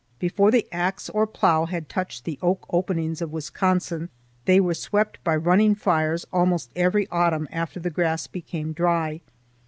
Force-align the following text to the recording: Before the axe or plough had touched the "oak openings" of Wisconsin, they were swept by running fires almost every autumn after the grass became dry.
Before 0.17 0.49
the 0.49 0.67
axe 0.71 1.11
or 1.11 1.27
plough 1.27 1.65
had 1.65 1.87
touched 1.87 2.25
the 2.25 2.39
"oak 2.41 2.65
openings" 2.71 3.21
of 3.21 3.31
Wisconsin, 3.31 4.09
they 4.45 4.59
were 4.59 4.73
swept 4.73 5.23
by 5.23 5.35
running 5.35 5.75
fires 5.75 6.25
almost 6.33 6.71
every 6.75 7.07
autumn 7.11 7.47
after 7.51 7.79
the 7.79 7.91
grass 7.91 8.25
became 8.25 8.73
dry. 8.73 9.21